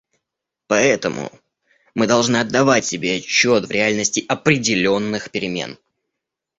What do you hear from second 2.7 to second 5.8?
себе отчет в реальности определенных перемен.